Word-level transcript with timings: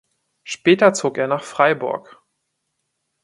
Später 0.41 0.95
zog 0.95 1.19
er 1.19 1.27
nach 1.27 1.43
Freiburg. 1.43 2.19